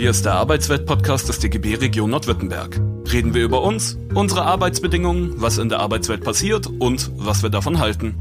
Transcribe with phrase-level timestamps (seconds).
[0.00, 2.80] Hier ist der Arbeitswelt-Podcast des DGB Region Nordwürttemberg.
[3.12, 7.78] Reden wir über uns, unsere Arbeitsbedingungen, was in der Arbeitswelt passiert und was wir davon
[7.78, 8.14] halten.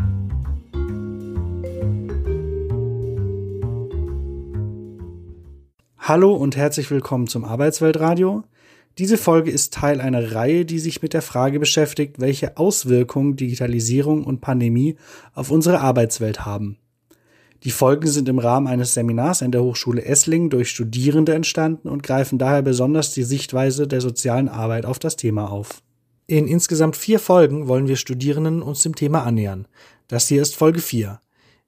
[5.97, 8.43] Hallo und herzlich willkommen zum Arbeitsweltradio.
[8.97, 14.25] Diese Folge ist Teil einer Reihe, die sich mit der Frage beschäftigt, welche Auswirkungen Digitalisierung
[14.25, 14.97] und Pandemie
[15.33, 16.77] auf unsere Arbeitswelt haben.
[17.63, 22.03] Die Folgen sind im Rahmen eines Seminars an der Hochschule Esslingen durch Studierende entstanden und
[22.03, 25.81] greifen daher besonders die Sichtweise der sozialen Arbeit auf das Thema auf.
[26.27, 29.67] In insgesamt vier Folgen wollen wir Studierenden uns dem Thema annähern.
[30.07, 31.19] Das hier ist Folge 4.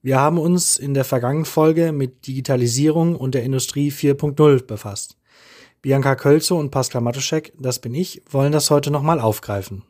[0.02, 5.18] Wir haben uns in der vergangenen Folge mit Digitalisierung und der Industrie 4.0 befasst.
[5.82, 9.84] Bianca Kölzow und Pascal Matuschek, das bin ich, wollen das heute nochmal aufgreifen.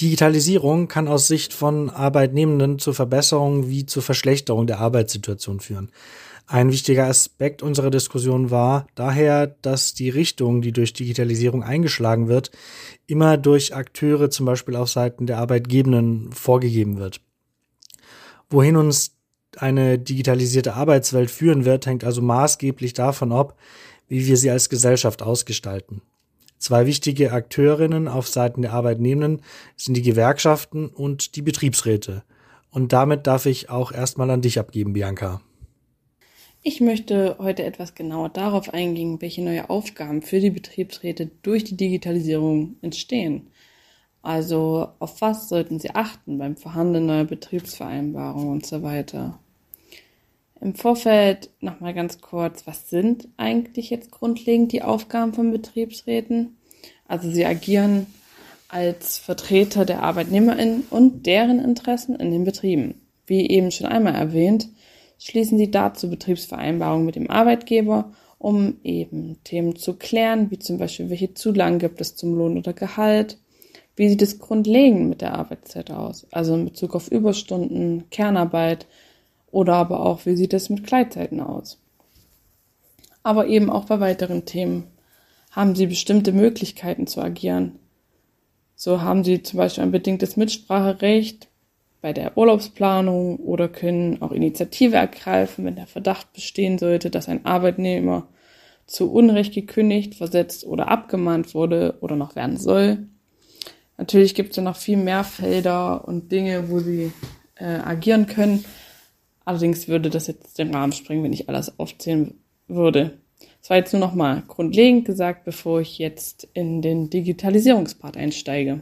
[0.00, 5.90] Digitalisierung kann aus Sicht von Arbeitnehmenden zur Verbesserung wie zur Verschlechterung der Arbeitssituation führen.
[6.46, 12.50] Ein wichtiger Aspekt unserer Diskussion war daher, dass die Richtung, die durch Digitalisierung eingeschlagen wird,
[13.06, 17.20] immer durch Akteure, zum Beispiel auf Seiten der Arbeitgebenden, vorgegeben wird.
[18.50, 19.12] Wohin uns
[19.56, 23.56] eine digitalisierte Arbeitswelt führen wird, hängt also maßgeblich davon ab,
[24.08, 26.02] wie wir sie als Gesellschaft ausgestalten.
[26.62, 29.42] Zwei wichtige Akteurinnen auf Seiten der Arbeitnehmenden
[29.76, 32.22] sind die Gewerkschaften und die Betriebsräte.
[32.70, 35.40] Und damit darf ich auch erstmal an dich abgeben, Bianca.
[36.62, 41.76] Ich möchte heute etwas genauer darauf eingehen, welche neue Aufgaben für die Betriebsräte durch die
[41.76, 43.48] Digitalisierung entstehen.
[44.22, 49.40] Also auf was sollten sie achten beim Verhandeln neuer Betriebsvereinbarungen und so weiter.
[50.62, 56.56] Im Vorfeld nochmal ganz kurz, was sind eigentlich jetzt grundlegend die Aufgaben von Betriebsräten?
[57.08, 58.06] Also sie agieren
[58.68, 62.94] als Vertreter der ArbeitnehmerInnen und deren Interessen in den Betrieben.
[63.26, 64.68] Wie eben schon einmal erwähnt,
[65.18, 71.10] schließen sie dazu Betriebsvereinbarungen mit dem Arbeitgeber, um eben Themen zu klären, wie zum Beispiel,
[71.10, 73.36] welche Zulagen gibt es zum Lohn oder Gehalt,
[73.96, 78.86] wie sieht es grundlegend mit der Arbeitszeit aus, also in Bezug auf Überstunden, Kernarbeit,
[79.52, 81.78] oder aber auch, wie sieht es mit Kleidzeiten aus?
[83.22, 84.88] Aber eben auch bei weiteren Themen
[85.52, 87.78] haben sie bestimmte Möglichkeiten zu agieren.
[88.74, 91.48] So haben sie zum Beispiel ein bedingtes Mitspracherecht
[92.00, 97.44] bei der Urlaubsplanung oder können auch Initiative ergreifen, wenn der Verdacht bestehen sollte, dass ein
[97.46, 98.26] Arbeitnehmer
[98.86, 103.06] zu Unrecht gekündigt, versetzt oder abgemahnt wurde oder noch werden soll.
[103.98, 107.12] Natürlich gibt es ja noch viel mehr Felder und Dinge, wo sie
[107.54, 108.64] äh, agieren können.
[109.44, 112.34] Allerdings würde das jetzt den Rahmen sprengen, wenn ich alles aufzählen
[112.68, 113.18] würde.
[113.60, 118.80] Das war jetzt nur noch mal grundlegend gesagt, bevor ich jetzt in den Digitalisierungspart einsteige.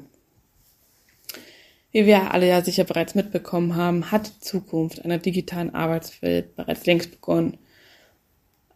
[1.93, 6.87] Wie wir alle ja sicher bereits mitbekommen haben, hat die Zukunft einer digitalen Arbeitswelt bereits
[6.87, 7.59] längst begonnen.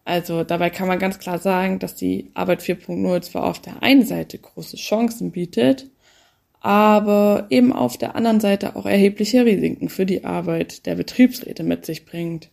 [0.05, 4.05] Also dabei kann man ganz klar sagen, dass die Arbeit 4.0 zwar auf der einen
[4.05, 5.89] Seite große Chancen bietet,
[6.65, 11.85] aber eben auf der anderen Seite auch erhebliche Risiken für die Arbeit der Betriebsräte mit
[11.85, 12.49] sich bringt.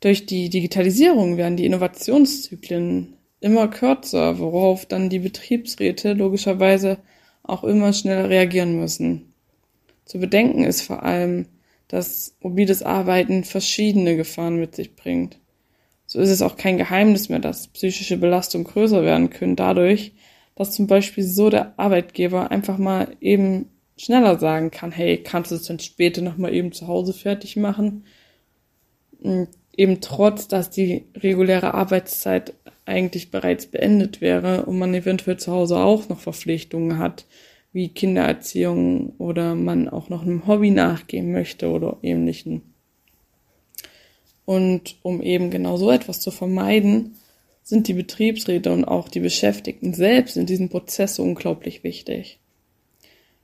[0.00, 6.96] Durch die Digitalisierung werden die Innovationszyklen immer kürzer, worauf dann die Betriebsräte logischerweise
[7.42, 9.34] auch immer schneller reagieren müssen.
[10.06, 11.44] Zu bedenken ist vor allem,
[11.88, 15.38] dass mobiles Arbeiten verschiedene Gefahren mit sich bringt.
[16.06, 20.14] So ist es auch kein Geheimnis mehr, dass psychische Belastungen größer werden können dadurch,
[20.58, 25.54] dass zum Beispiel so der Arbeitgeber einfach mal eben schneller sagen kann, hey, kannst du
[25.54, 28.04] es dann später nochmal eben zu Hause fertig machen?
[29.20, 32.54] Und eben trotz, dass die reguläre Arbeitszeit
[32.84, 37.26] eigentlich bereits beendet wäre und man eventuell zu Hause auch noch Verpflichtungen hat,
[37.72, 42.62] wie Kindererziehung oder man auch noch einem Hobby nachgehen möchte oder ähnlichen.
[44.44, 47.16] Und um eben genau so etwas zu vermeiden,
[47.68, 52.38] sind die Betriebsräte und auch die Beschäftigten selbst in diesem Prozess unglaublich wichtig.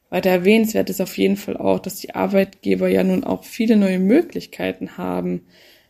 [0.08, 3.98] Weiter erwähnenswert ist auf jeden Fall auch, dass die Arbeitgeber ja nun auch viele neue
[3.98, 5.42] Möglichkeiten haben,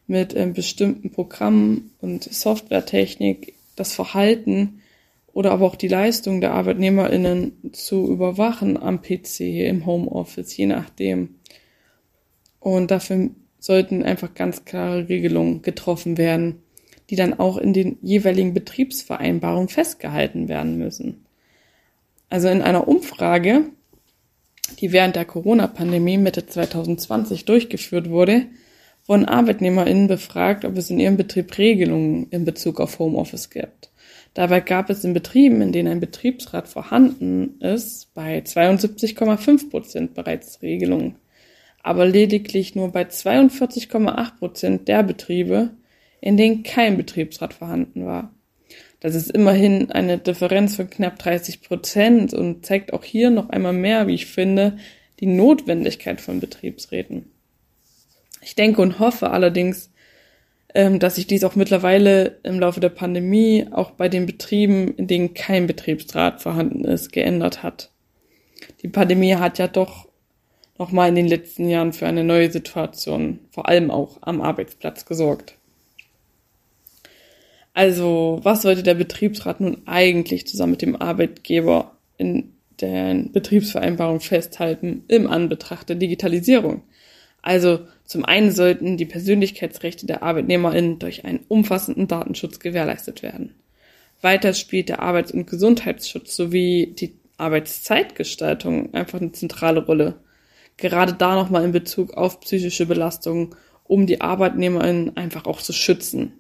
[0.09, 4.81] mit ähm, bestimmten Programmen und Softwaretechnik das Verhalten
[5.33, 11.37] oder aber auch die Leistung der ArbeitnehmerInnen zu überwachen am PC, im Homeoffice, je nachdem.
[12.59, 13.31] Und dafür
[13.61, 16.64] sollten einfach ganz klare Regelungen getroffen werden
[17.11, 21.27] die dann auch in den jeweiligen Betriebsvereinbarungen festgehalten werden müssen.
[22.31, 23.67] Also in einer Umfrage,
[24.81, 28.47] die während der Corona-Pandemie Mitte 2020 durchgeführt wurde,
[29.07, 33.91] wurden ArbeitnehmerInnen befragt, ob es in ihrem Betrieb Regelungen in Bezug auf Homeoffice gibt.
[34.33, 40.61] Dabei gab es in Betrieben, in denen ein Betriebsrat vorhanden ist, bei 72,5 Prozent bereits
[40.61, 41.17] Regelungen,
[41.83, 45.71] aber lediglich nur bei 42,8 Prozent der Betriebe,
[46.25, 48.33] in denen kein Betriebsrat vorhanden war.
[48.99, 53.75] Das ist immerhin eine Differenz von knapp 30 Prozent und zeigt auch hier noch einmal
[53.75, 54.79] mehr, wie ich finde,
[55.21, 57.31] die Notwendigkeit von Betriebsräten.
[58.41, 59.93] Ich denke und hoffe allerdings,
[60.75, 65.07] ähm, dass sich dies auch mittlerweile im Laufe der Pandemie auch bei den Betrieben, in
[65.07, 67.91] denen kein Betriebsrat vorhanden ist, geändert hat.
[68.81, 70.09] Die Pandemie hat ja doch
[70.79, 75.59] nochmal in den letzten Jahren für eine neue Situation, vor allem auch am Arbeitsplatz gesorgt.
[77.75, 85.05] Also, was sollte der Betriebsrat nun eigentlich zusammen mit dem Arbeitgeber in der Betriebsvereinbarung festhalten
[85.09, 86.85] im Anbetracht der Digitalisierung?
[87.43, 93.55] Also, zum einen sollten die Persönlichkeitsrechte der ArbeitnehmerInnen durch einen umfassenden Datenschutz gewährleistet werden.
[94.23, 100.15] Weiter spielt der Arbeits- und Gesundheitsschutz sowie die Arbeitszeitgestaltung einfach eine zentrale Rolle
[100.77, 103.55] gerade da nochmal in Bezug auf psychische Belastungen,
[103.85, 106.33] um die ArbeitnehmerInnen einfach auch zu schützen.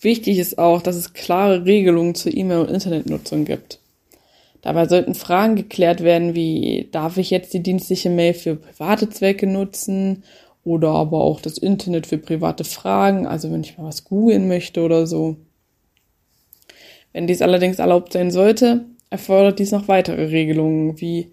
[0.00, 3.78] Wichtig ist auch, dass es klare Regelungen zur E-Mail- und Internetnutzung gibt.
[4.64, 9.46] Dabei sollten Fragen geklärt werden wie, darf ich jetzt die dienstliche Mail für private Zwecke
[9.46, 10.24] nutzen
[10.64, 14.82] oder aber auch das Internet für private Fragen, also wenn ich mal was googeln möchte
[14.82, 15.36] oder so.
[17.12, 21.30] Wenn dies allerdings erlaubt sein sollte, erfordert dies noch weitere Regelungen wie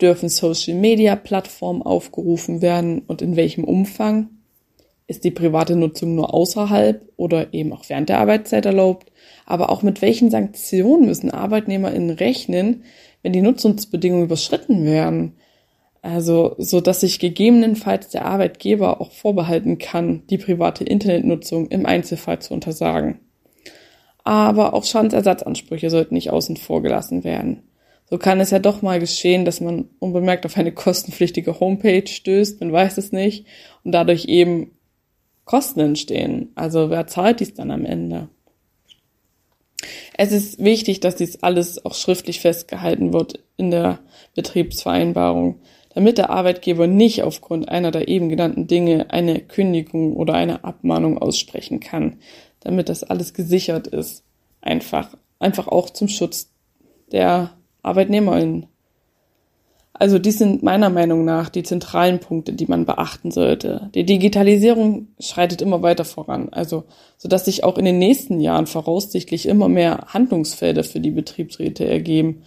[0.00, 4.28] Dürfen Social-Media-Plattformen aufgerufen werden und in welchem Umfang?
[5.06, 9.12] Ist die private Nutzung nur außerhalb oder eben auch während der Arbeitszeit erlaubt?
[9.44, 12.84] Aber auch mit welchen Sanktionen müssen ArbeitnehmerInnen rechnen,
[13.22, 15.34] wenn die Nutzungsbedingungen überschritten werden?
[16.00, 22.40] Also, so dass sich gegebenenfalls der Arbeitgeber auch vorbehalten kann, die private Internetnutzung im Einzelfall
[22.40, 23.20] zu untersagen.
[24.22, 27.62] Aber auch Schadensersatzansprüche sollten nicht außen vor gelassen werden.
[28.08, 32.60] So kann es ja doch mal geschehen, dass man unbemerkt auf eine kostenpflichtige Homepage stößt,
[32.60, 33.46] man weiß es nicht,
[33.82, 34.72] und dadurch eben
[35.44, 36.52] Kosten entstehen.
[36.54, 38.28] Also wer zahlt dies dann am Ende?
[40.16, 43.98] Es ist wichtig, dass dies alles auch schriftlich festgehalten wird in der
[44.34, 45.60] Betriebsvereinbarung,
[45.94, 51.18] damit der Arbeitgeber nicht aufgrund einer der eben genannten Dinge eine Kündigung oder eine Abmahnung
[51.18, 52.18] aussprechen kann,
[52.60, 54.24] damit das alles gesichert ist.
[54.60, 56.50] Einfach, einfach auch zum Schutz
[57.12, 57.52] der
[57.82, 58.66] ArbeitnehmerInnen.
[59.96, 63.90] Also dies sind meiner Meinung nach die zentralen Punkte, die man beachten sollte.
[63.94, 66.82] Die Digitalisierung schreitet immer weiter voran, also
[67.16, 71.86] so dass sich auch in den nächsten Jahren voraussichtlich immer mehr Handlungsfelder für die Betriebsräte
[71.86, 72.42] ergeben,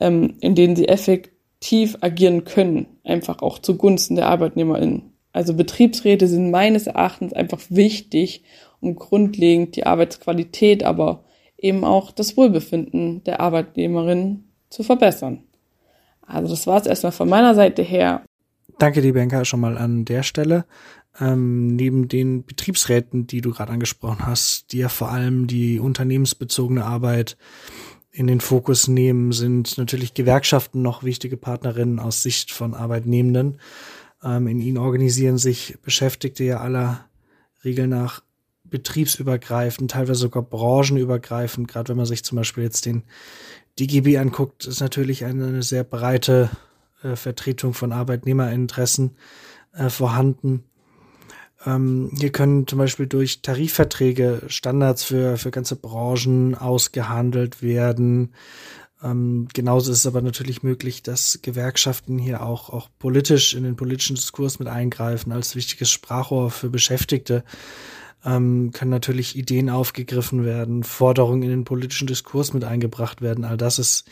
[0.00, 5.12] ähm, in denen sie effektiv agieren können, einfach auch zugunsten der ArbeitnehmerInnen.
[5.34, 8.42] Also Betriebsräte sind meines Erachtens einfach wichtig,
[8.80, 11.24] um grundlegend die Arbeitsqualität, aber
[11.58, 15.42] eben auch das Wohlbefinden der Arbeitnehmerinnen zu verbessern.
[16.26, 18.22] Also das war es erstmal von meiner Seite her.
[18.78, 20.66] Danke, die Banker, schon mal an der Stelle.
[21.18, 26.84] Ähm, neben den Betriebsräten, die du gerade angesprochen hast, die ja vor allem die unternehmensbezogene
[26.84, 27.38] Arbeit
[28.10, 33.60] in den Fokus nehmen, sind natürlich Gewerkschaften noch wichtige Partnerinnen aus Sicht von Arbeitnehmenden.
[34.22, 37.06] Ähm, in ihnen organisieren sich Beschäftigte ja aller
[37.64, 38.22] Regel nach
[38.70, 43.04] betriebsübergreifend, teilweise sogar branchenübergreifend, gerade wenn man sich zum Beispiel jetzt den
[43.78, 46.50] DGB anguckt, ist natürlich eine sehr breite
[47.02, 49.16] äh, Vertretung von Arbeitnehmerinteressen
[49.72, 50.64] äh, vorhanden.
[51.64, 58.32] Ähm, hier können zum Beispiel durch Tarifverträge Standards für, für ganze Branchen ausgehandelt werden.
[59.02, 63.76] Ähm, genauso ist es aber natürlich möglich, dass Gewerkschaften hier auch, auch politisch in den
[63.76, 67.44] politischen Diskurs mit eingreifen, als wichtiges Sprachrohr für Beschäftigte
[68.26, 73.44] ähm, können natürlich Ideen aufgegriffen werden, Forderungen in den politischen Diskurs mit eingebracht werden.
[73.44, 74.04] All das ist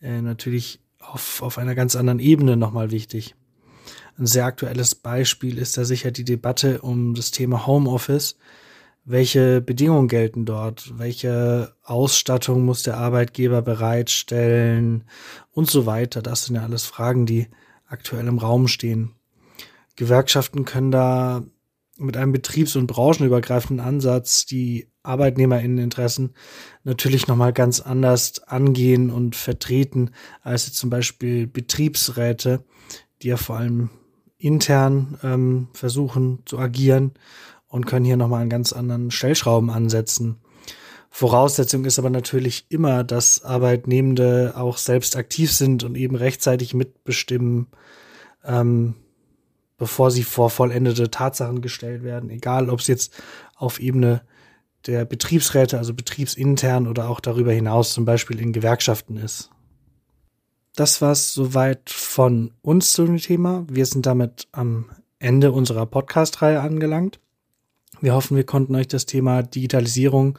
[0.00, 3.36] äh, natürlich auf, auf einer ganz anderen Ebene nochmal wichtig.
[4.18, 8.36] Ein sehr aktuelles Beispiel ist da sicher die Debatte um das Thema Homeoffice.
[9.04, 10.98] Welche Bedingungen gelten dort?
[10.98, 15.04] Welche Ausstattung muss der Arbeitgeber bereitstellen?
[15.52, 16.22] Und so weiter.
[16.22, 17.48] Das sind ja alles Fragen, die
[17.86, 19.12] aktuell im Raum stehen.
[19.96, 21.42] Gewerkschaften können da
[22.00, 26.34] mit einem betriebs- und branchenübergreifenden Ansatz die Arbeitnehmerinneninteressen
[26.84, 30.10] natürlich nochmal ganz anders angehen und vertreten
[30.42, 32.64] als zum Beispiel Betriebsräte,
[33.22, 33.90] die ja vor allem
[34.38, 37.12] intern ähm, versuchen zu agieren
[37.68, 40.40] und können hier nochmal einen ganz anderen Stellschrauben ansetzen.
[41.10, 47.66] Voraussetzung ist aber natürlich immer, dass Arbeitnehmende auch selbst aktiv sind und eben rechtzeitig mitbestimmen,
[48.44, 48.94] ähm,
[49.80, 53.14] bevor sie vor vollendete Tatsachen gestellt werden, egal ob es jetzt
[53.56, 54.20] auf Ebene
[54.86, 59.50] der Betriebsräte, also betriebsintern oder auch darüber hinaus zum Beispiel in Gewerkschaften ist.
[60.76, 63.64] Das war's soweit von uns zu dem Thema.
[63.70, 67.18] Wir sind damit am Ende unserer Podcast-Reihe angelangt.
[68.02, 70.38] Wir hoffen, wir konnten euch das Thema Digitalisierung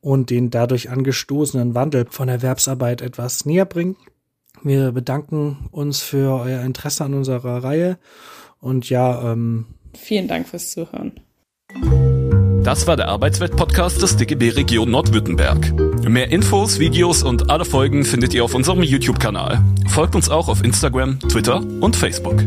[0.00, 3.96] und den dadurch angestoßenen Wandel von Erwerbsarbeit etwas näher bringen.
[4.64, 7.98] Wir bedanken uns für euer Interesse an unserer Reihe
[8.62, 11.12] und ja, ähm, vielen Dank fürs Zuhören.
[12.62, 15.74] Das war der Arbeitswelt-Podcast des DGB Region Nordwürttemberg.
[16.08, 19.60] Mehr Infos, Videos und alle Folgen findet ihr auf unserem YouTube-Kanal.
[19.88, 22.40] Folgt uns auch auf Instagram, Twitter und Facebook.